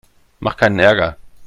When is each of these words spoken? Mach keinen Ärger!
Mach 0.39 0.57
keinen 0.57 0.79
Ärger! 0.79 1.15